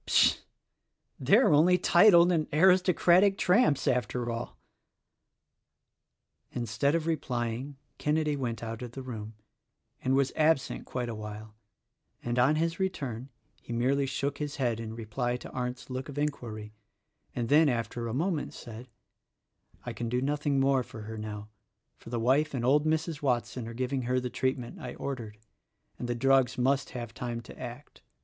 [0.07, 0.35] Pshaw!
[1.19, 4.57] they are only titled and aristocratic tramps after all)."
[6.53, 9.35] THE RECORDING ANGEL 43 Instead of replying Kenedy went out of the room
[10.03, 11.53] and was absent quite a while,
[12.23, 13.29] and on his return
[13.61, 16.73] he merely shook his head in reply to Arndt's look of inquiry,
[17.35, 18.87] and then after a moment said,
[19.85, 21.49] "I can do nothing more for her now,
[21.95, 23.21] for the wife and old Mrs.
[23.21, 25.37] Watson are giving her the treatment I ordered,
[25.99, 28.01] and the drugs must have time to act.